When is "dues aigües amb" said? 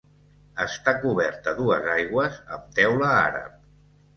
1.59-2.75